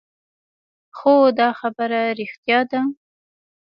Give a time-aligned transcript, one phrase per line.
[0.97, 2.81] خو دا خبره رښتيا ده.